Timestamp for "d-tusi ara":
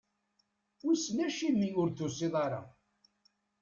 1.89-2.61